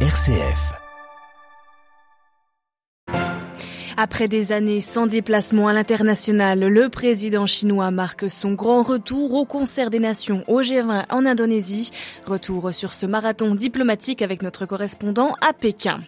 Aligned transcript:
RCF. 0.00 0.85
Après 3.98 4.28
des 4.28 4.52
années 4.52 4.82
sans 4.82 5.06
déplacement 5.06 5.68
à 5.68 5.72
l'international, 5.72 6.60
le 6.60 6.90
président 6.90 7.46
chinois 7.46 7.90
marque 7.90 8.28
son 8.28 8.52
grand 8.52 8.82
retour 8.82 9.32
au 9.32 9.46
concert 9.46 9.88
des 9.88 10.00
nations 10.00 10.44
au 10.48 10.60
G20 10.60 11.06
en 11.08 11.24
Indonésie. 11.24 11.90
Retour 12.26 12.74
sur 12.74 12.92
ce 12.92 13.06
marathon 13.06 13.54
diplomatique 13.54 14.20
avec 14.20 14.42
notre 14.42 14.66
correspondant 14.66 15.34
à 15.40 15.54
Pékin. 15.54 16.00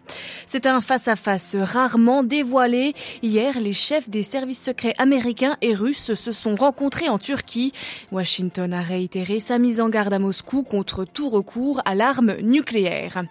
C'est 0.44 0.66
un 0.66 0.82
face-à-face 0.82 1.56
rarement 1.58 2.22
dévoilé. 2.22 2.92
Hier, 3.22 3.58
les 3.58 3.72
chefs 3.72 4.10
des 4.10 4.22
services 4.22 4.62
secrets 4.62 4.94
américains 4.98 5.56
et 5.62 5.74
russes 5.74 6.12
se 6.12 6.32
sont 6.32 6.56
rencontrés 6.56 7.08
en 7.08 7.18
Turquie. 7.18 7.72
Washington 8.12 8.70
a 8.74 8.82
réitéré 8.82 9.40
sa 9.40 9.58
mise 9.58 9.80
en 9.80 9.88
garde 9.88 10.12
à 10.12 10.18
Moscou 10.18 10.62
contre 10.62 11.06
tout 11.06 11.30
recours 11.30 11.80
à 11.86 11.94
l'arme 11.94 12.36
nucléaire. 12.42 13.22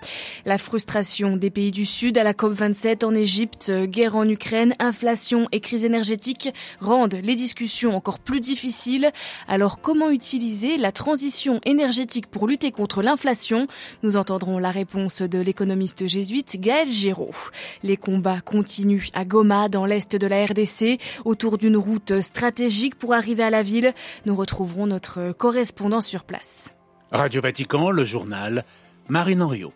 La 0.46 0.58
frustration 0.58 1.38
des 1.38 1.52
pays 1.52 1.72
du 1.72 1.86
Sud 1.86 2.18
à 2.18 2.24
la 2.24 2.34
COP27 2.34 3.06
en 3.06 3.14
Égypte, 3.14 3.72
guerre 3.84 4.16
en 4.16 4.28
Ukraine, 4.28 4.47
inflation 4.80 5.48
et 5.52 5.60
crise 5.60 5.86
énergétique 5.86 6.54
rendent 6.80 7.20
les 7.22 7.36
discussions 7.36 7.96
encore 7.96 8.20
plus 8.20 8.40
difficiles. 8.40 9.12
Alors 9.48 9.82
comment 9.82 10.10
utiliser 10.10 10.78
la 10.78 10.92
transition 10.92 11.60
énergétique 11.66 12.28
pour 12.28 12.48
lutter 12.48 12.72
contre 12.72 13.02
l'inflation? 13.02 13.68
Nous 14.04 14.18
entendrons 14.18 14.58
la 14.60 14.72
réponse 14.72 15.22
de 15.22 15.40
l'économiste 15.40 16.08
jésuite 16.08 16.60
Gaël 16.60 16.88
Giraud. 16.88 17.36
Les 17.84 17.98
combats 17.98 18.42
continuent 18.42 19.10
à 19.14 19.26
Goma 19.26 19.70
dans 19.70 19.86
l'est 19.86 20.16
de 20.16 20.28
la 20.28 20.46
RDC 20.46 21.00
autour 21.26 21.58
d'une 21.58 21.78
route 21.78 22.22
stratégique 22.22 22.96
pour 22.96 23.14
arriver 23.14 23.44
à 23.44 23.50
la 23.50 23.64
ville. 23.64 23.94
Nous 24.26 24.36
retrouverons 24.36 24.88
notre 24.88 25.32
correspondant 25.32 26.02
sur 26.02 26.24
place. 26.24 26.74
Radio 27.12 27.42
Vatican, 27.42 27.90
le 27.90 28.04
journal, 28.04 28.64
Marine 29.08 29.42
Henriot. 29.42 29.74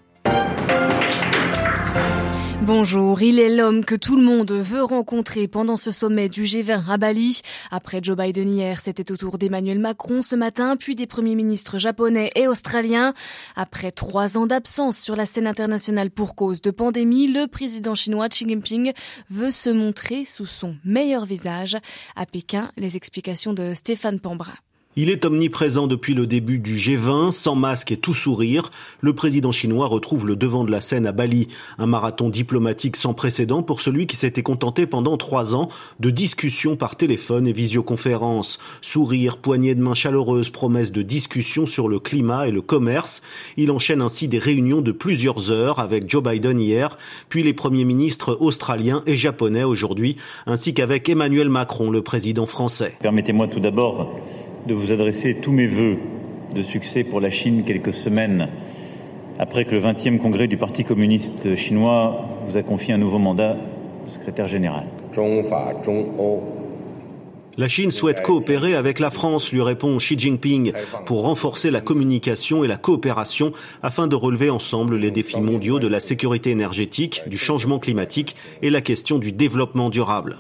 Bonjour, 2.64 3.24
il 3.24 3.40
est 3.40 3.50
l'homme 3.50 3.84
que 3.84 3.96
tout 3.96 4.16
le 4.16 4.22
monde 4.22 4.52
veut 4.52 4.84
rencontrer 4.84 5.48
pendant 5.48 5.78
ce 5.78 5.90
sommet 5.90 6.30
du 6.30 6.44
G20 6.44 6.92
à 6.92 6.98
Bali. 6.98 7.42
Après 7.72 8.02
Joe 8.04 8.16
Biden 8.16 8.48
hier, 8.48 8.80
c'était 8.82 9.12
au 9.12 9.18
tour 9.18 9.40
d'Emmanuel 9.40 9.80
Macron 9.80 10.22
ce 10.22 10.36
matin, 10.36 10.76
puis 10.78 10.94
des 10.94 11.08
premiers 11.08 11.34
ministres 11.34 11.80
japonais 11.80 12.32
et 12.36 12.48
australiens. 12.48 13.16
Après 13.56 13.90
trois 13.90 14.38
ans 14.38 14.46
d'absence 14.46 15.00
sur 15.00 15.16
la 15.16 15.26
scène 15.26 15.48
internationale 15.48 16.12
pour 16.12 16.36
cause 16.36 16.62
de 16.62 16.70
pandémie, 16.70 17.26
le 17.26 17.48
président 17.48 17.96
chinois 17.96 18.30
Xi 18.30 18.48
Jinping 18.48 18.94
veut 19.32 19.52
se 19.52 19.72
montrer 19.72 20.26
sous 20.26 20.46
son 20.46 20.76
meilleur 20.86 21.26
visage. 21.26 21.78
À 22.16 22.28
Pékin, 22.28 22.70
les 22.78 22.96
explications 22.96 23.54
de 23.54 23.74
Stéphane 23.74 24.20
Pambrin. 24.20 24.54
Il 24.98 25.10
est 25.10 25.24
omniprésent 25.24 25.88
depuis 25.88 26.14
le 26.14 26.28
début 26.28 26.60
du 26.60 26.76
G20, 26.76 27.32
sans 27.32 27.56
masque 27.56 27.94
et 27.94 27.98
tout 27.98 28.14
sourire. 28.14 28.72
Le 29.00 29.14
président 29.14 29.54
chinois 29.54 29.88
retrouve 29.88 30.28
le 30.28 30.36
devant 30.36 30.66
de 30.66 30.72
la 30.72 30.82
scène 30.82 31.08
à 31.08 31.14
Bali. 31.14 31.48
Un 31.78 31.86
marathon 31.86 32.28
diplomatique 32.28 32.98
sans 32.98 33.14
précédent 33.14 33.64
pour 33.64 33.80
celui 33.80 34.06
qui 34.06 34.18
s'était 34.18 34.44
contenté 34.44 34.86
pendant 34.86 35.16
trois 35.16 35.56
ans 35.56 35.70
de 36.02 36.10
discussions 36.10 36.76
par 36.76 36.98
téléphone 36.98 37.48
et 37.48 37.54
visioconférence. 37.54 38.60
Sourire, 38.82 39.38
poignée 39.38 39.76
de 39.76 39.82
main 39.82 39.94
chaleureuse, 39.94 40.50
promesses 40.50 40.92
de 40.92 41.04
discussions 41.04 41.66
sur 41.66 41.88
le 41.88 42.00
climat 42.00 42.50
et 42.50 42.52
le 42.52 42.62
commerce. 42.62 43.22
Il 43.56 43.72
enchaîne 43.72 44.02
ainsi 44.02 44.28
des 44.28 44.40
réunions 44.40 44.82
de 44.82 44.92
plusieurs 44.92 45.52
heures 45.52 45.80
avec 45.80 46.10
Joe 46.10 46.22
Biden 46.22 46.60
hier, 46.60 46.98
puis 47.30 47.44
les 47.44 47.54
premiers 47.54 47.86
ministres 47.86 48.38
australiens 48.42 49.04
et 49.06 49.16
japonais 49.16 49.64
aujourd'hui, 49.64 50.18
ainsi 50.48 50.74
qu'avec 50.74 51.08
Emmanuel 51.08 51.48
Macron, 51.48 51.92
le 51.92 52.02
président 52.02 52.46
français. 52.46 52.98
Permettez-moi 53.00 53.48
tout 53.48 53.62
d'abord 53.62 54.20
de 54.68 54.74
vous 54.74 54.92
adresser 54.92 55.38
tous 55.42 55.52
mes 55.52 55.68
voeux 55.68 55.98
de 56.54 56.64
succès 56.64 57.04
pour 57.04 57.20
la 57.20 57.30
Chine 57.30 57.64
quelques 57.66 57.94
semaines 57.94 58.48
après 59.40 59.66
que 59.66 59.72
le 59.72 59.82
20e 59.82 60.20
congrès 60.20 60.48
du 60.48 60.58
Parti 60.58 60.84
communiste 60.84 61.56
chinois 61.56 62.26
vous 62.48 62.58
a 62.58 62.64
confié 62.64 62.94
un 62.94 63.00
nouveau 63.00 63.18
mandat 63.18 63.56
de 64.06 64.10
secrétaire 64.12 64.48
général. 64.48 64.84
La 67.58 67.68
Chine 67.68 67.92
souhaite 67.92 68.22
coopérer 68.22 68.76
avec 68.76 69.00
la 69.00 69.10
France, 69.10 69.52
lui 69.52 69.62
répond 69.62 69.98
Xi 69.98 70.18
Jinping, 70.18 70.74
pour 71.06 71.24
renforcer 71.24 71.70
la 71.70 71.82
communication 71.82 72.64
et 72.64 72.68
la 72.68 72.78
coopération 72.78 73.52
afin 73.82 74.08
de 74.08 74.16
relever 74.16 74.50
ensemble 74.50 74.96
les 74.96 75.12
défis 75.12 75.42
mondiaux 75.42 75.80
de 75.80 75.88
la 75.88 76.00
sécurité 76.00 76.52
énergétique, 76.52 77.24
du 77.28 77.38
changement 77.38 77.80
climatique 77.80 78.36
et 78.62 78.70
la 78.70 78.82
question 78.82 79.18
du 79.18 79.32
développement 79.32 79.90
durable. 79.90 80.38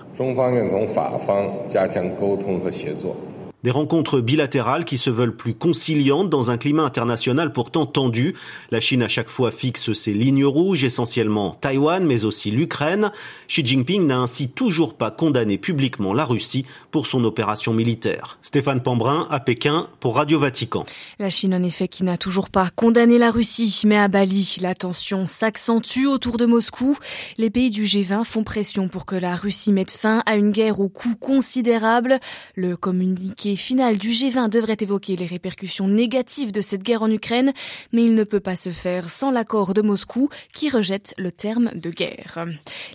Des 3.63 3.72
rencontres 3.72 4.22
bilatérales 4.22 4.85
qui 4.85 4.97
se 4.97 5.11
veulent 5.11 5.35
plus 5.35 5.53
conciliantes 5.53 6.29
dans 6.29 6.49
un 6.49 6.57
climat 6.57 6.83
international 6.83 7.53
pourtant 7.53 7.85
tendu. 7.85 8.33
La 8.72 8.79
Chine 8.79 9.03
à 9.03 9.07
chaque 9.07 9.29
fois 9.29 9.51
fixe 9.51 9.94
ses 9.94 10.13
lignes 10.13 10.45
rouges, 10.45 10.83
essentiellement 10.83 11.57
Taïwan, 11.61 12.03
mais 12.03 12.25
aussi 12.25 12.49
l'Ukraine. 12.49 13.11
Xi 13.47 13.63
Jinping 13.63 14.07
n'a 14.07 14.17
ainsi 14.17 14.49
toujours 14.49 14.95
pas 14.95 15.11
condamné 15.11 15.59
publiquement 15.59 16.13
la 16.13 16.25
Russie 16.25 16.66
pour 16.89 17.05
son 17.05 17.23
opération 17.23 17.73
militaire. 17.73 18.39
Stéphane 18.41 18.81
Pambrin 18.81 19.27
à 19.29 19.39
Pékin 19.39 19.88
pour 19.99 20.16
Radio 20.16 20.39
Vatican. 20.39 20.85
La 21.19 21.29
Chine 21.29 21.53
en 21.53 21.61
effet 21.61 21.88
qui 21.88 22.03
n'a 22.03 22.17
toujours 22.17 22.49
pas 22.49 22.69
condamné 22.75 23.19
la 23.19 23.29
Russie, 23.29 23.81
mais 23.85 23.97
à 23.97 24.07
Bali, 24.07 24.57
la 24.61 24.73
tension 24.73 25.28
s'accentue 25.28 26.07
autour 26.07 26.38
de 26.38 26.47
Moscou. 26.47 26.97
Les 27.38 27.51
pays 27.51 27.69
du 27.69 27.83
G20 27.83 28.25
font 28.25 28.43
pression 28.43 28.88
pour 28.88 29.05
que 29.05 29.16
la 29.16 29.35
Russie 29.35 29.72
mette 29.72 29.91
fin 29.91 30.23
à 30.25 30.35
une 30.35 30.51
guerre 30.51 30.79
au 30.79 30.89
coût 30.89 31.16
considérable. 31.16 32.19
Le 32.55 32.75
communiqué 32.75 33.50
finale 33.56 33.97
du 33.97 34.09
G20 34.09 34.50
devrait 34.50 34.78
évoquer 34.79 35.16
les 35.16 35.25
répercussions 35.25 35.88
négatives 35.88 36.51
de 36.51 36.62
cette 36.62 36.84
guerre 36.84 37.03
en 37.03 37.12
Ukraine, 37.12 37.53
mais 37.91 38.03
il 38.03 38.16
ne 38.16 38.23
peut 38.23 38.39
pas 38.39 38.56
se 38.56 38.69
faire 38.69 39.09
sans 39.09 39.31
l'accord 39.31 39.73
de 39.73 39.81
Moscou 39.81 40.29
qui 40.53 40.69
rejette 40.69 41.13
le 41.17 41.31
terme 41.31 41.72
de 41.75 41.90
guerre. 41.90 42.45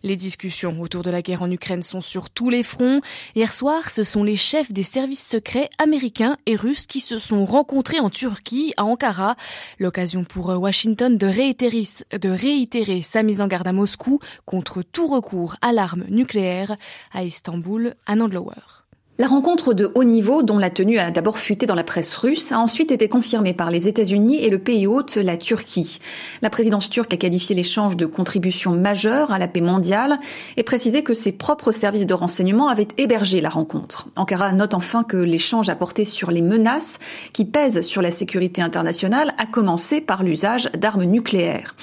Les 0.03 0.17
discussions 0.17 0.81
autour 0.81 1.03
de 1.03 1.11
la 1.11 1.23
guerre 1.23 1.43
en 1.43 1.51
Ukraine 1.51 1.83
sont 1.83 2.01
sur 2.01 2.31
tous 2.31 2.51
les 2.51 2.63
fronts. 2.63 3.01
Hier 3.35 3.53
soir, 3.53 3.91
ce 3.91 4.05
sont 4.05 4.25
les 4.25 4.37
chefs 4.37 4.73
des 4.73 4.83
services 4.83 5.27
secrets 5.27 5.71
américains 5.79 6.37
et 6.47 6.57
russes 6.57 6.87
qui 6.87 7.01
se 7.01 7.19
sont 7.19 7.45
rencontrés 7.45 8.01
en 8.01 8.11
Turquie, 8.11 8.73
à 8.77 8.85
Ankara. 8.85 9.37
L'occasion 9.79 10.25
pour 10.25 10.49
Washington 10.49 11.17
de 11.19 11.27
réitérer, 11.27 13.03
sa 13.03 13.23
mise 13.23 13.41
en 13.41 13.47
garde 13.47 13.67
à 13.67 13.73
Moscou 13.73 14.21
contre 14.45 14.83
tout 14.83 15.07
recours 15.07 15.57
à 15.63 15.73
l'arme 15.73 16.05
nucléaire. 16.09 16.77
À 17.13 17.25
Istanbul, 17.25 17.95
à 18.07 18.17
Nandlower. 18.17 18.86
La 19.19 19.29
rencontre 19.29 19.73
de 19.73 19.91
haut 19.95 20.05
niveau, 20.05 20.43
dont 20.43 20.59
la 20.59 20.69
tenue 20.69 20.99
a 20.99 21.11
d'abord 21.11 21.39
fuité 21.39 21.65
dans 21.65 21.75
la 21.75 21.85
presse 21.85 22.15
russe, 22.17 22.53
a 22.53 22.59
ensuite 22.59 22.93
été 22.93 23.09
confirmée 23.09 23.55
par 23.55 23.71
les 23.71 23.89
États-Unis 23.89 24.45
et 24.45 24.51
le 24.51 24.59
pays 24.59 24.87
hôte, 24.87 25.17
la 25.17 25.39
Turquie. 25.39 26.01
La 26.43 26.51
présidence 26.51 26.91
turque 26.91 27.15
a 27.15 27.17
qualifié 27.17 27.57
l'échange 27.57 27.97
de 27.97 28.05
contribution 28.05 28.73
majeure 28.73 29.33
à 29.33 29.39
la 29.39 29.49
paix 29.49 29.63
mondiale 29.63 30.19
et 30.59 30.63
précisé 30.63 31.03
que 31.03 31.15
ses 31.15 31.33
propres 31.33 31.73
services 31.73 32.05
de 32.05 32.13
renseignement 32.13 32.69
avaient 32.69 32.89
hébergé 32.99 33.41
la 33.41 33.49
rencontre. 33.49 34.09
Ankara 34.17 34.53
note 34.53 34.75
enfin 34.75 35.03
que 35.03 35.17
l'échange 35.17 35.71
a 35.71 35.77
porté 35.77 36.05
sur 36.05 36.31
les 36.31 36.43
menaces 36.43 36.99
qui 37.33 37.47
pèsent 37.47 37.81
sur 37.81 38.03
la 38.03 38.11
sécurité 38.11 38.61
internationale, 38.61 39.33
à 39.39 39.47
commencer 39.47 40.03
par 40.03 40.25
l'usage 40.25 40.69
d'armes 40.75 41.05
nucléaires. 41.05 41.75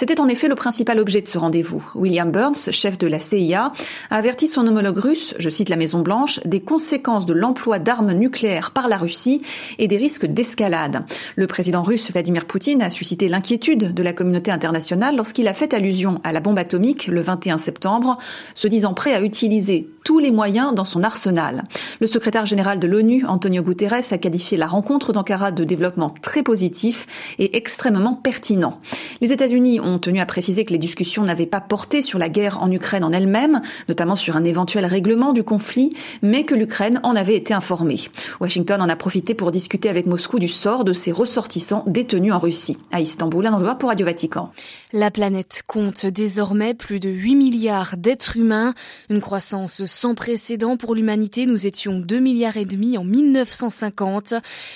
C'était 0.00 0.18
en 0.18 0.28
effet 0.28 0.48
le 0.48 0.54
principal 0.54 0.98
objet 0.98 1.20
de 1.20 1.28
ce 1.28 1.36
rendez-vous. 1.36 1.86
William 1.94 2.30
Burns, 2.30 2.70
chef 2.70 2.96
de 2.96 3.06
la 3.06 3.18
CIA, 3.18 3.70
a 4.08 4.16
averti 4.16 4.48
son 4.48 4.66
homologue 4.66 4.96
russe, 4.96 5.34
je 5.38 5.50
cite 5.50 5.68
la 5.68 5.76
Maison 5.76 5.98
Blanche, 5.98 6.40
des 6.46 6.60
conséquences 6.60 7.26
de 7.26 7.34
l'emploi 7.34 7.78
d'armes 7.78 8.14
nucléaires 8.14 8.70
par 8.70 8.88
la 8.88 8.96
Russie 8.96 9.42
et 9.78 9.88
des 9.88 9.98
risques 9.98 10.24
d'escalade. 10.24 11.00
Le 11.36 11.46
président 11.46 11.82
russe 11.82 12.10
Vladimir 12.12 12.46
Poutine 12.46 12.80
a 12.80 12.88
suscité 12.88 13.28
l'inquiétude 13.28 13.92
de 13.92 14.02
la 14.02 14.14
communauté 14.14 14.50
internationale 14.50 15.16
lorsqu'il 15.16 15.46
a 15.48 15.52
fait 15.52 15.74
allusion 15.74 16.18
à 16.24 16.32
la 16.32 16.40
bombe 16.40 16.58
atomique 16.58 17.06
le 17.06 17.20
21 17.20 17.58
septembre, 17.58 18.16
se 18.54 18.68
disant 18.68 18.94
prêt 18.94 19.12
à 19.12 19.20
utiliser 19.20 19.90
tous 20.02 20.18
les 20.18 20.30
moyens 20.30 20.74
dans 20.74 20.86
son 20.86 21.02
arsenal. 21.02 21.64
Le 22.00 22.06
secrétaire 22.06 22.46
général 22.46 22.80
de 22.80 22.86
l'ONU, 22.86 23.26
Antonio 23.26 23.62
Guterres, 23.62 24.12
a 24.12 24.16
qualifié 24.16 24.56
la 24.56 24.66
rencontre 24.66 25.12
d'Ankara 25.12 25.52
de 25.52 25.62
développement 25.62 26.08
très 26.22 26.42
positif 26.42 27.06
et 27.38 27.56
extrêmement 27.58 28.14
pertinent. 28.14 28.80
Les 29.20 29.32
États-Unis 29.32 29.78
ont 29.80 29.89
tenu 29.98 30.20
à 30.20 30.26
préciser 30.26 30.64
que 30.64 30.72
les 30.72 30.78
discussions 30.78 31.24
n'avaient 31.24 31.46
pas 31.46 31.60
porté 31.60 32.02
sur 32.02 32.18
la 32.18 32.28
guerre 32.28 32.62
en 32.62 32.70
Ukraine 32.70 33.04
en 33.04 33.12
elle-même, 33.12 33.60
notamment 33.88 34.16
sur 34.16 34.36
un 34.36 34.44
éventuel 34.44 34.86
règlement 34.86 35.32
du 35.32 35.42
conflit, 35.42 35.90
mais 36.22 36.44
que 36.44 36.54
l'Ukraine 36.54 37.00
en 37.02 37.16
avait 37.16 37.36
été 37.36 37.54
informée. 37.54 37.98
Washington 38.40 38.80
en 38.80 38.88
a 38.88 38.96
profité 38.96 39.34
pour 39.34 39.50
discuter 39.50 39.88
avec 39.88 40.06
Moscou 40.06 40.38
du 40.38 40.48
sort 40.48 40.84
de 40.84 40.92
ses 40.92 41.12
ressortissants 41.12 41.84
détenus 41.86 42.32
en 42.32 42.38
Russie. 42.38 42.76
À 42.92 43.00
Istanbul, 43.00 43.46
un 43.46 43.52
endroit 43.52 43.76
pour 43.76 43.88
Radio 43.88 44.06
Vatican. 44.06 44.50
La 44.92 45.10
planète 45.10 45.62
compte 45.66 46.06
désormais 46.06 46.74
plus 46.74 47.00
de 47.00 47.08
8 47.08 47.34
milliards 47.34 47.96
d'êtres 47.96 48.36
humains, 48.36 48.74
une 49.08 49.20
croissance 49.20 49.84
sans 49.84 50.14
précédent 50.14 50.76
pour 50.76 50.94
l'humanité. 50.94 51.46
Nous 51.46 51.66
étions 51.66 52.00
2 52.00 52.18
milliards 52.18 52.56
et 52.56 52.64
demi 52.64 52.98
en 52.98 53.04
1950 53.04 54.34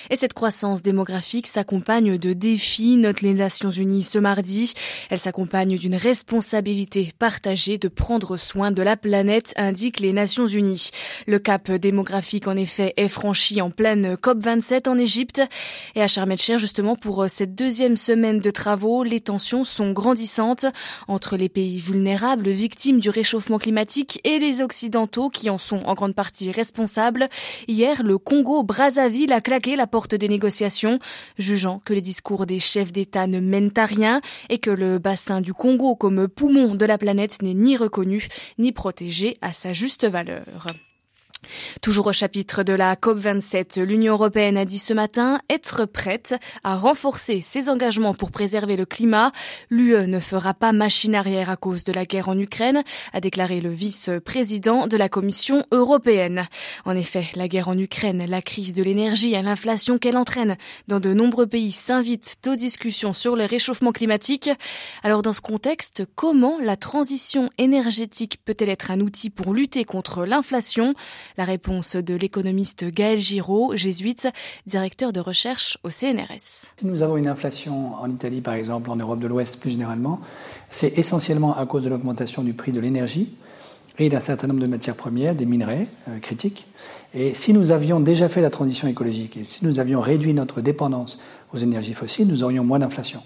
et 0.09 0.15
cette 0.15 0.33
croissance 0.33 0.81
démographique 0.81 1.47
s'accompagne 1.47 2.17
de 2.17 2.33
défis, 2.33 2.97
notent 2.97 3.21
les 3.21 3.33
Nations 3.33 3.69
Unies 3.69 4.03
ce 4.03 4.19
mardi. 4.19 4.73
Elle 5.09 5.19
s'accompagne 5.19 5.77
d'une 5.77 5.95
responsabilité 5.95 7.13
partagée 7.19 7.77
de 7.77 7.87
prendre 7.87 8.37
soin 8.37 8.71
de 8.71 8.81
la 8.81 8.97
planète, 8.97 9.53
indiquent 9.55 9.99
les 9.99 10.13
Nations 10.13 10.47
Unies. 10.47 10.89
Le 11.27 11.39
cap 11.39 11.71
démographique, 11.71 12.47
en 12.47 12.55
effet, 12.55 12.93
est 12.97 13.07
franchi 13.07 13.61
en 13.61 13.71
pleine 13.71 14.15
COP27 14.15 14.89
en 14.89 14.97
Égypte. 14.97 15.41
Et 15.95 16.01
à 16.01 16.07
Sharm 16.07 16.35
justement, 16.57 16.95
pour 16.95 17.25
cette 17.29 17.55
deuxième 17.55 17.97
semaine 17.97 18.39
de 18.39 18.51
travaux, 18.51 19.03
les 19.03 19.19
tensions 19.19 19.63
sont 19.63 19.91
grandissantes 19.91 20.65
entre 21.07 21.37
les 21.37 21.49
pays 21.49 21.77
vulnérables, 21.77 22.49
victimes 22.49 22.99
du 22.99 23.09
réchauffement 23.09 23.59
climatique, 23.59 24.19
et 24.23 24.39
les 24.39 24.61
Occidentaux 24.61 25.29
qui 25.29 25.49
en 25.49 25.57
sont 25.57 25.83
en 25.85 25.93
grande 25.93 26.15
partie 26.15 26.51
responsables. 26.51 27.29
Hier, 27.67 28.03
le 28.03 28.17
Congo-Brazzaville 28.17 29.31
a 29.31 29.41
claqué 29.41 29.75
la 29.75 29.87
porte 29.87 30.15
des 30.15 30.27
négociations, 30.27 30.99
jugeant 31.37 31.79
que 31.85 31.93
les 31.93 32.01
discours 32.01 32.45
des 32.45 32.59
chefs 32.59 32.91
d'État 32.91 33.27
ne 33.27 33.39
mènent 33.39 33.71
à 33.77 33.85
rien 33.85 34.21
et 34.49 34.57
que 34.57 34.71
le 34.71 34.94
bassin 34.99 35.41
du 35.41 35.53
Congo 35.53 35.95
comme 35.95 36.27
poumon 36.27 36.75
de 36.75 36.85
la 36.85 36.97
planète 36.97 37.41
n'est 37.41 37.53
ni 37.53 37.77
reconnu 37.77 38.27
ni 38.57 38.71
protégé 38.71 39.37
à 39.41 39.53
sa 39.53 39.73
juste 39.73 40.05
valeur. 40.05 40.67
Toujours 41.81 42.07
au 42.07 42.13
chapitre 42.13 42.63
de 42.63 42.73
la 42.73 42.95
COP27, 42.95 43.81
l'Union 43.81 44.13
européenne 44.13 44.57
a 44.57 44.65
dit 44.65 44.79
ce 44.79 44.93
matin 44.93 45.39
être 45.49 45.85
prête 45.85 46.35
à 46.63 46.75
renforcer 46.75 47.41
ses 47.41 47.69
engagements 47.69 48.13
pour 48.13 48.31
préserver 48.31 48.75
le 48.75 48.85
climat. 48.85 49.31
L'UE 49.69 50.07
ne 50.07 50.19
fera 50.19 50.53
pas 50.53 50.71
machine 50.71 51.15
arrière 51.15 51.49
à 51.49 51.57
cause 51.57 51.83
de 51.83 51.93
la 51.93 52.05
guerre 52.05 52.29
en 52.29 52.37
Ukraine, 52.37 52.83
a 53.13 53.21
déclaré 53.21 53.61
le 53.61 53.71
vice-président 53.71 54.87
de 54.87 54.97
la 54.97 55.09
Commission 55.09 55.65
européenne. 55.71 56.47
En 56.85 56.95
effet, 56.95 57.27
la 57.35 57.47
guerre 57.47 57.69
en 57.69 57.77
Ukraine, 57.77 58.25
la 58.25 58.41
crise 58.41 58.73
de 58.73 58.83
l'énergie 58.83 59.33
et 59.33 59.41
l'inflation 59.41 59.97
qu'elle 59.97 60.17
entraîne 60.17 60.57
dans 60.87 60.99
de 60.99 61.13
nombreux 61.13 61.47
pays 61.47 61.71
s'invitent 61.71 62.37
aux 62.47 62.55
discussions 62.55 63.13
sur 63.13 63.35
le 63.35 63.45
réchauffement 63.45 63.91
climatique. 63.91 64.49
Alors 65.03 65.21
dans 65.21 65.33
ce 65.33 65.41
contexte, 65.41 66.03
comment 66.15 66.57
la 66.59 66.77
transition 66.77 67.49
énergétique 67.57 68.39
peut-elle 68.45 68.69
être 68.69 68.91
un 68.91 68.99
outil 68.99 69.29
pour 69.29 69.53
lutter 69.53 69.83
contre 69.85 70.25
l'inflation? 70.25 70.93
La 71.37 71.45
réponse 71.45 71.95
de 71.95 72.15
l'économiste 72.15 72.85
Gaël 72.85 73.19
Giraud, 73.19 73.75
jésuite, 73.75 74.27
directeur 74.65 75.13
de 75.13 75.19
recherche 75.19 75.77
au 75.83 75.89
CNRS. 75.89 76.73
Si 76.77 76.85
nous 76.85 77.01
avons 77.01 77.17
une 77.17 77.27
inflation 77.27 77.95
en 77.95 78.09
Italie, 78.09 78.41
par 78.41 78.53
exemple, 78.53 78.89
en 78.89 78.95
Europe 78.95 79.19
de 79.19 79.27
l'Ouest 79.27 79.59
plus 79.59 79.71
généralement, 79.71 80.19
c'est 80.69 80.97
essentiellement 80.97 81.57
à 81.57 81.65
cause 81.65 81.83
de 81.83 81.89
l'augmentation 81.89 82.43
du 82.43 82.53
prix 82.53 82.71
de 82.71 82.79
l'énergie 82.79 83.33
et 83.97 84.09
d'un 84.09 84.19
certain 84.19 84.47
nombre 84.47 84.59
de 84.61 84.67
matières 84.67 84.95
premières, 84.95 85.35
des 85.35 85.45
minerais 85.45 85.87
euh, 86.09 86.19
critiques. 86.19 86.67
Et 87.13 87.33
si 87.33 87.53
nous 87.53 87.71
avions 87.71 87.99
déjà 88.01 88.27
fait 88.27 88.41
la 88.41 88.49
transition 88.49 88.87
écologique 88.87 89.37
et 89.37 89.45
si 89.45 89.65
nous 89.65 89.79
avions 89.79 90.01
réduit 90.01 90.33
notre 90.33 90.59
dépendance 90.59 91.19
aux 91.53 91.57
énergies 91.57 91.93
fossiles, 91.93 92.27
nous 92.27 92.43
aurions 92.43 92.65
moins 92.65 92.79
d'inflation. 92.79 93.21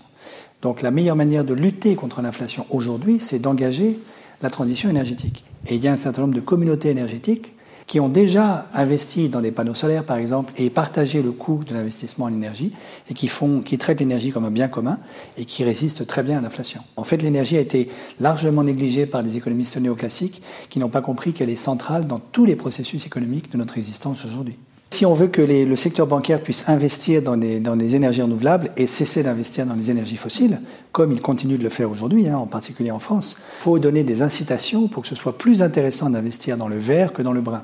Donc 0.61 0.81
la 0.81 0.91
meilleure 0.91 1.15
manière 1.15 1.43
de 1.43 1.53
lutter 1.53 1.95
contre 1.95 2.21
l'inflation 2.21 2.65
aujourd'hui, 2.69 3.19
c'est 3.19 3.39
d'engager 3.39 3.97
la 4.41 4.49
transition 4.49 4.89
énergétique. 4.89 5.43
Et 5.67 5.75
il 5.75 5.83
y 5.83 5.87
a 5.87 5.91
un 5.91 5.97
certain 5.97 6.21
nombre 6.21 6.35
de 6.35 6.39
communautés 6.39 6.89
énergétiques 6.89 7.53
qui 7.89 7.99
ont 7.99 8.07
déjà 8.07 8.67
investi 8.75 9.29
dans 9.29 9.41
des 9.41 9.49
panneaux 9.49 9.73
solaires, 9.73 10.03
par 10.03 10.17
exemple, 10.17 10.53
et 10.57 10.69
partagé 10.69 11.23
le 11.23 11.31
coût 11.31 11.63
de 11.67 11.73
l'investissement 11.73 12.25
en 12.25 12.31
énergie, 12.31 12.71
et 13.09 13.15
qui, 13.15 13.27
font, 13.27 13.61
qui 13.61 13.79
traitent 13.79 13.99
l'énergie 13.99 14.31
comme 14.31 14.45
un 14.45 14.51
bien 14.51 14.67
commun 14.67 14.99
et 15.37 15.45
qui 15.45 15.63
résistent 15.63 16.05
très 16.05 16.21
bien 16.21 16.37
à 16.37 16.41
l'inflation. 16.41 16.81
En 16.97 17.03
fait, 17.03 17.17
l'énergie 17.23 17.57
a 17.57 17.61
été 17.61 17.89
largement 18.19 18.63
négligée 18.63 19.07
par 19.07 19.23
les 19.23 19.37
économistes 19.37 19.75
néoclassiques 19.77 20.43
qui 20.69 20.77
n'ont 20.77 20.89
pas 20.89 21.01
compris 21.01 21.33
qu'elle 21.33 21.49
est 21.49 21.55
centrale 21.55 22.05
dans 22.05 22.19
tous 22.19 22.45
les 22.45 22.55
processus 22.55 23.07
économiques 23.07 23.51
de 23.51 23.57
notre 23.57 23.75
existence 23.77 24.23
aujourd'hui. 24.23 24.55
Si 24.91 25.07
on 25.07 25.15
veut 25.15 25.27
que 25.27 25.41
le 25.41 25.75
secteur 25.75 26.05
bancaire 26.05 26.43
puisse 26.43 26.69
investir 26.69 27.23
dans 27.23 27.35
les, 27.35 27.59
dans 27.59 27.75
les 27.75 27.95
énergies 27.95 28.21
renouvelables 28.21 28.69
et 28.77 28.85
cesser 28.85 29.23
d'investir 29.23 29.65
dans 29.65 29.75
les 29.75 29.89
énergies 29.89 30.17
fossiles, 30.17 30.61
comme 30.91 31.11
il 31.11 31.21
continue 31.21 31.57
de 31.57 31.63
le 31.63 31.69
faire 31.69 31.89
aujourd'hui, 31.89 32.27
hein, 32.27 32.37
en 32.37 32.47
particulier 32.47 32.91
en 32.91 32.99
France, 32.99 33.35
il 33.61 33.63
faut 33.63 33.79
donner 33.79 34.03
des 34.03 34.21
incitations 34.21 34.87
pour 34.87 35.01
que 35.01 35.09
ce 35.09 35.15
soit 35.15 35.39
plus 35.39 35.63
intéressant 35.63 36.11
d'investir 36.11 36.55
dans 36.55 36.67
le 36.67 36.77
vert 36.77 37.13
que 37.13 37.23
dans 37.23 37.33
le 37.33 37.41
brun. 37.41 37.63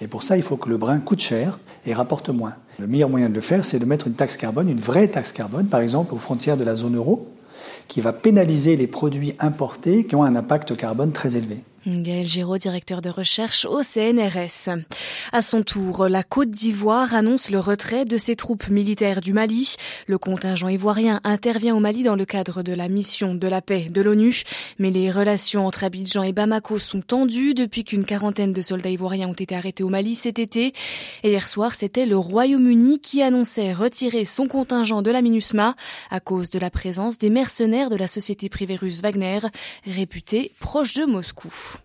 Et 0.00 0.06
pour 0.06 0.22
ça, 0.22 0.36
il 0.36 0.42
faut 0.42 0.56
que 0.56 0.68
le 0.68 0.76
brin 0.76 0.98
coûte 0.98 1.20
cher 1.20 1.58
et 1.86 1.92
rapporte 1.92 2.28
moins. 2.28 2.54
Le 2.78 2.86
meilleur 2.86 3.08
moyen 3.08 3.28
de 3.28 3.34
le 3.34 3.40
faire, 3.40 3.64
c'est 3.64 3.78
de 3.78 3.84
mettre 3.84 4.06
une 4.06 4.14
taxe 4.14 4.36
carbone, 4.36 4.68
une 4.68 4.78
vraie 4.78 5.08
taxe 5.08 5.32
carbone, 5.32 5.66
par 5.66 5.80
exemple 5.80 6.14
aux 6.14 6.18
frontières 6.18 6.56
de 6.56 6.64
la 6.64 6.74
zone 6.74 6.96
euro, 6.96 7.28
qui 7.88 8.00
va 8.00 8.12
pénaliser 8.12 8.76
les 8.76 8.86
produits 8.86 9.34
importés 9.38 10.04
qui 10.04 10.14
ont 10.14 10.22
un 10.22 10.36
impact 10.36 10.76
carbone 10.76 11.12
très 11.12 11.36
élevé. 11.36 11.58
Gaël 11.86 12.26
Giraud, 12.26 12.58
directeur 12.58 13.00
de 13.00 13.08
recherche 13.08 13.64
au 13.64 13.82
CNRS. 13.82 14.68
À 15.32 15.42
son 15.42 15.62
tour, 15.62 16.08
la 16.08 16.22
Côte 16.22 16.50
d'Ivoire 16.50 17.14
annonce 17.14 17.50
le 17.50 17.60
retrait 17.60 18.04
de 18.04 18.18
ses 18.18 18.36
troupes 18.36 18.68
militaires 18.68 19.20
du 19.20 19.32
Mali. 19.32 19.76
Le 20.06 20.18
contingent 20.18 20.68
ivoirien 20.68 21.20
intervient 21.24 21.74
au 21.74 21.80
Mali 21.80 22.02
dans 22.02 22.16
le 22.16 22.24
cadre 22.24 22.62
de 22.62 22.74
la 22.74 22.88
mission 22.88 23.34
de 23.34 23.48
la 23.48 23.62
paix 23.62 23.86
de 23.90 24.02
l'ONU. 24.02 24.42
Mais 24.78 24.90
les 24.90 25.10
relations 25.10 25.66
entre 25.66 25.84
Abidjan 25.84 26.24
et 26.24 26.32
Bamako 26.32 26.78
sont 26.78 27.00
tendues 27.00 27.54
depuis 27.54 27.84
qu'une 27.84 28.04
quarantaine 28.04 28.52
de 28.52 28.62
soldats 28.62 28.90
ivoiriens 28.90 29.28
ont 29.28 29.32
été 29.32 29.54
arrêtés 29.54 29.84
au 29.84 29.88
Mali 29.88 30.14
cet 30.14 30.38
été. 30.38 30.72
Et 31.22 31.30
hier 31.30 31.46
soir, 31.48 31.74
c'était 31.74 32.06
le 32.06 32.18
Royaume-Uni 32.18 33.00
qui 33.00 33.22
annonçait 33.22 33.72
retirer 33.72 34.24
son 34.24 34.48
contingent 34.48 35.00
de 35.00 35.10
la 35.10 35.22
MINUSMA 35.22 35.74
à 36.10 36.20
cause 36.20 36.50
de 36.50 36.58
la 36.58 36.70
présence 36.70 37.18
des 37.18 37.30
mercenaires 37.30 37.88
de 37.88 37.96
la 37.96 38.08
société 38.08 38.48
privée 38.48 38.76
russe 38.76 39.00
Wagner, 39.00 39.40
réputée 39.86 40.50
proche 40.60 40.94
de 40.94 41.04
Moscou. 41.04 41.77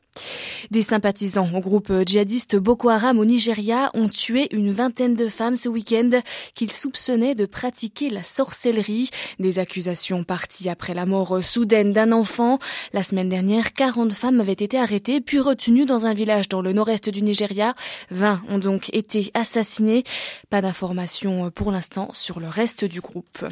Des 0.71 0.81
sympathisants 0.81 1.49
au 1.53 1.59
groupe 1.59 1.91
djihadiste 2.05 2.55
Boko 2.55 2.89
Haram 2.89 3.19
au 3.19 3.25
Nigeria 3.25 3.91
ont 3.93 4.09
tué 4.09 4.47
une 4.55 4.71
vingtaine 4.71 5.15
de 5.15 5.27
femmes 5.27 5.57
ce 5.57 5.69
week-end 5.69 6.09
qu'ils 6.53 6.71
soupçonnaient 6.71 7.35
de 7.35 7.45
pratiquer 7.45 8.09
la 8.09 8.23
sorcellerie. 8.23 9.09
Des 9.39 9.59
accusations 9.59 10.23
parties 10.23 10.69
après 10.69 10.93
la 10.93 11.05
mort 11.05 11.43
soudaine 11.43 11.93
d'un 11.93 12.11
enfant. 12.11 12.59
La 12.93 13.03
semaine 13.03 13.29
dernière, 13.29 13.73
40 13.73 14.13
femmes 14.13 14.39
avaient 14.39 14.53
été 14.53 14.77
arrêtées 14.77 15.21
puis 15.21 15.39
retenues 15.39 15.85
dans 15.85 16.05
un 16.05 16.13
village 16.13 16.49
dans 16.49 16.61
le 16.61 16.73
nord-est 16.73 17.09
du 17.09 17.21
Nigeria. 17.21 17.73
20 18.11 18.41
ont 18.49 18.57
donc 18.57 18.89
été 18.93 19.31
assassinées. 19.33 20.03
Pas 20.49 20.61
d'informations 20.61 21.51
pour 21.51 21.71
l'instant 21.71 22.09
sur 22.13 22.39
le 22.39 22.47
reste 22.47 22.85
du 22.85 23.01
groupe. 23.01 23.45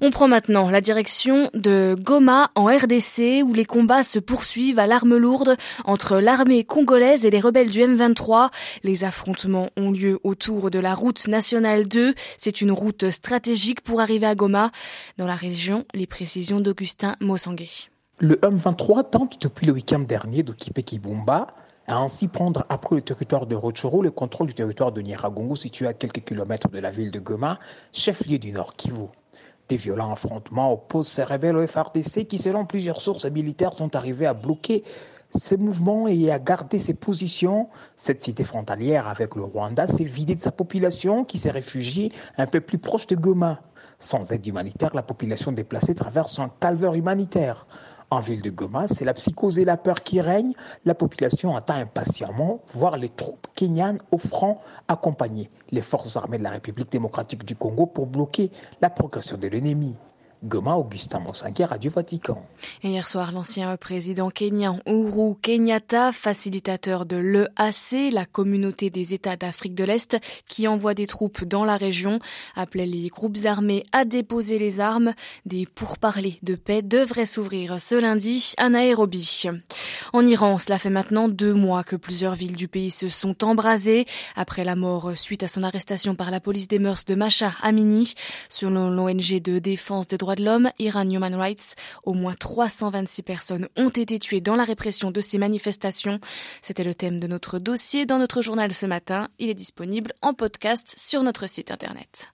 On 0.00 0.10
prend 0.10 0.28
maintenant 0.28 0.70
la 0.70 0.80
direction 0.80 1.50
de 1.54 1.94
Goma 2.00 2.50
en 2.54 2.64
RDC 2.66 3.42
où 3.44 3.52
les 3.52 3.64
combats 3.64 4.02
se 4.02 4.18
poursuivent 4.18 4.78
à 4.78 4.86
l'arme 4.86 5.16
lourde 5.16 5.56
entre 5.84 6.18
l'armée 6.18 6.64
congolaise 6.64 7.24
et 7.24 7.30
les 7.30 7.40
rebelles 7.40 7.70
du 7.70 7.80
M23. 7.80 8.50
Les 8.82 9.04
affrontements 9.04 9.70
ont 9.76 9.90
lieu 9.90 10.18
autour 10.24 10.70
de 10.70 10.78
la 10.78 10.94
route 10.94 11.28
nationale 11.28 11.88
2. 11.88 12.14
C'est 12.38 12.60
une 12.60 12.72
route 12.72 13.10
stratégique 13.10 13.80
pour 13.80 14.00
arriver 14.00 14.26
à 14.26 14.34
Goma. 14.34 14.70
Dans 15.16 15.26
la 15.26 15.34
région, 15.34 15.84
les 15.94 16.06
précisions 16.06 16.60
d'Augustin 16.60 17.16
Mossangué. 17.20 17.68
Le 18.18 18.36
M23 18.36 19.10
tente 19.10 19.40
depuis 19.40 19.66
le 19.66 19.72
week-end 19.72 20.00
dernier 20.00 20.42
d'occuper 20.42 20.82
Kibumba, 20.82 21.46
à 21.86 21.96
ainsi 21.96 22.28
prendre 22.28 22.66
après 22.68 22.96
le 22.96 23.02
territoire 23.02 23.46
de 23.46 23.54
Rotchoro 23.56 24.02
le 24.02 24.10
contrôle 24.10 24.48
du 24.48 24.54
territoire 24.54 24.92
de 24.92 25.00
Nyiragongo 25.00 25.56
situé 25.56 25.86
à 25.86 25.94
quelques 25.94 26.24
kilomètres 26.24 26.68
de 26.68 26.78
la 26.78 26.90
ville 26.90 27.10
de 27.10 27.18
Goma, 27.18 27.58
chef-lieu 27.92 28.38
du 28.38 28.52
Nord 28.52 28.76
Kivu. 28.76 29.06
Des 29.70 29.76
violents 29.76 30.12
affrontements 30.12 30.72
opposent 30.72 31.08
ces 31.08 31.24
rebelles 31.24 31.56
au 31.56 31.66
FRDC 31.66 32.26
qui, 32.26 32.38
selon 32.38 32.66
plusieurs 32.66 33.00
sources 33.00 33.24
militaires, 33.24 33.72
sont 33.72 33.94
arrivés 33.96 34.26
à 34.26 34.34
bloquer 34.34 34.84
ces 35.34 35.56
mouvements 35.56 36.08
et 36.08 36.30
à 36.30 36.38
garder 36.38 36.78
ses 36.78 36.94
positions. 36.94 37.68
Cette 37.96 38.22
cité 38.22 38.44
frontalière 38.44 39.08
avec 39.08 39.34
le 39.34 39.44
Rwanda 39.44 39.86
s'est 39.86 40.04
vidée 40.04 40.34
de 40.34 40.42
sa 40.42 40.52
population 40.52 41.24
qui 41.24 41.38
s'est 41.38 41.50
réfugiée 41.50 42.12
un 42.38 42.46
peu 42.46 42.60
plus 42.60 42.78
proche 42.78 43.06
de 43.06 43.16
Goma. 43.16 43.60
Sans 43.98 44.32
aide 44.32 44.46
humanitaire, 44.46 44.94
la 44.94 45.02
population 45.02 45.52
déplacée 45.52 45.94
traverse 45.94 46.38
un 46.38 46.50
calvaire 46.60 46.94
humanitaire. 46.94 47.66
En 48.12 48.18
ville 48.18 48.42
de 48.42 48.50
Goma, 48.50 48.88
c'est 48.88 49.04
la 49.04 49.14
psychose 49.14 49.58
et 49.58 49.64
la 49.64 49.76
peur 49.76 50.00
qui 50.00 50.20
règnent. 50.20 50.54
La 50.84 50.96
population 50.96 51.54
attend 51.54 51.74
impatiemment 51.74 52.60
voir 52.72 52.96
les 52.96 53.08
troupes 53.08 53.46
kenyanes 53.54 53.98
offrant 54.10 54.60
accompagner 54.88 55.48
les 55.70 55.82
forces 55.82 56.16
armées 56.16 56.38
de 56.38 56.42
la 56.42 56.50
République 56.50 56.90
démocratique 56.90 57.44
du 57.44 57.54
Congo 57.54 57.86
pour 57.86 58.06
bloquer 58.06 58.50
la 58.80 58.90
progression 58.90 59.38
de 59.38 59.46
l'ennemi. 59.46 59.96
Goma 60.42 60.76
Augustin 60.76 61.20
Monsanguer, 61.20 61.66
Radio 61.66 61.90
Vatican. 61.90 62.42
hier 62.82 63.06
soir, 63.06 63.30
l'ancien 63.30 63.76
président 63.76 64.30
kenyan 64.30 64.80
Uhuru 64.86 65.34
Kenyatta, 65.42 66.12
facilitateur 66.12 67.04
de 67.04 67.16
l'EAC, 67.16 68.10
la 68.10 68.24
communauté 68.24 68.88
des 68.88 69.12
États 69.12 69.36
d'Afrique 69.36 69.74
de 69.74 69.84
l'Est, 69.84 70.16
qui 70.46 70.66
envoie 70.66 70.94
des 70.94 71.06
troupes 71.06 71.44
dans 71.44 71.66
la 71.66 71.76
région, 71.76 72.20
appelait 72.56 72.86
les 72.86 73.08
groupes 73.08 73.36
armés 73.44 73.84
à 73.92 74.06
déposer 74.06 74.58
les 74.58 74.80
armes. 74.80 75.12
Des 75.44 75.66
pourparlers 75.66 76.38
de 76.42 76.54
paix 76.54 76.80
devraient 76.80 77.26
s'ouvrir 77.26 77.78
ce 77.78 77.96
lundi 77.96 78.54
à 78.56 78.70
Nairobi. 78.70 79.42
En 80.14 80.24
Iran, 80.26 80.58
cela 80.58 80.78
fait 80.78 80.90
maintenant 80.90 81.28
deux 81.28 81.54
mois 81.54 81.84
que 81.84 81.96
plusieurs 81.96 82.34
villes 82.34 82.56
du 82.56 82.68
pays 82.68 82.90
se 82.90 83.08
sont 83.08 83.44
embrasées 83.44 84.06
après 84.36 84.64
la 84.64 84.74
mort 84.74 85.12
suite 85.16 85.42
à 85.42 85.48
son 85.48 85.62
arrestation 85.62 86.14
par 86.14 86.30
la 86.30 86.40
police 86.40 86.68
des 86.68 86.78
mœurs 86.78 87.04
de 87.04 87.14
Masha 87.14 87.52
Amini. 87.60 88.14
Selon 88.48 88.90
l'ONG 88.90 89.40
de 89.42 89.58
défense 89.58 90.08
des 90.08 90.16
droits 90.30 90.36
de 90.36 90.44
l'homme, 90.44 90.70
Iran 90.78 91.08
Human 91.08 91.34
Rights, 91.34 91.74
au 92.04 92.12
moins 92.12 92.34
326 92.34 93.22
personnes 93.22 93.68
ont 93.76 93.88
été 93.88 94.18
tuées 94.18 94.40
dans 94.40 94.54
la 94.54 94.64
répression 94.64 95.10
de 95.10 95.20
ces 95.20 95.38
manifestations. 95.38 96.20
C'était 96.62 96.84
le 96.84 96.94
thème 96.94 97.18
de 97.18 97.26
notre 97.26 97.58
dossier 97.58 98.06
dans 98.06 98.18
notre 98.18 98.42
journal 98.42 98.72
ce 98.72 98.86
matin. 98.86 99.28
Il 99.38 99.48
est 99.48 99.54
disponible 99.54 100.12
en 100.22 100.34
podcast 100.34 100.94
sur 100.96 101.22
notre 101.22 101.48
site 101.48 101.72
internet. 101.72 102.32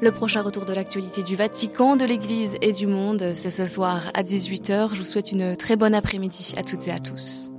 Le 0.00 0.10
prochain 0.12 0.42
retour 0.42 0.64
de 0.64 0.74
l'actualité 0.74 1.22
du 1.22 1.34
Vatican, 1.34 1.96
de 1.96 2.04
l'Église 2.04 2.56
et 2.60 2.72
du 2.72 2.86
monde, 2.86 3.32
c'est 3.34 3.50
ce 3.50 3.66
soir 3.66 4.10
à 4.14 4.22
18h. 4.22 4.90
Je 4.92 4.98
vous 4.98 5.04
souhaite 5.04 5.32
une 5.32 5.56
très 5.56 5.76
bonne 5.76 5.94
après-midi 5.94 6.54
à 6.56 6.62
toutes 6.62 6.86
et 6.88 6.92
à 6.92 7.00
tous. 7.00 7.50